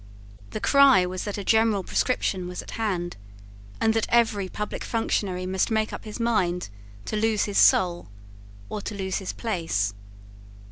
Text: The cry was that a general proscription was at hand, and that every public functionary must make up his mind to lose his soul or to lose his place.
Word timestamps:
The 0.49 0.59
cry 0.59 1.05
was 1.05 1.25
that 1.25 1.37
a 1.37 1.43
general 1.43 1.83
proscription 1.83 2.47
was 2.47 2.63
at 2.63 2.71
hand, 2.71 3.17
and 3.79 3.93
that 3.93 4.07
every 4.09 4.49
public 4.49 4.83
functionary 4.83 5.45
must 5.45 5.69
make 5.69 5.93
up 5.93 6.05
his 6.05 6.19
mind 6.19 6.69
to 7.05 7.15
lose 7.15 7.43
his 7.43 7.59
soul 7.59 8.09
or 8.67 8.81
to 8.81 8.95
lose 8.95 9.17
his 9.17 9.31
place. 9.31 9.93